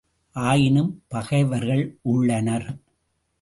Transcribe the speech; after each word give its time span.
ஆயினும் 0.35 1.03
பகைவர்கள் 1.07 1.97
உள்ளனர். 2.01 2.67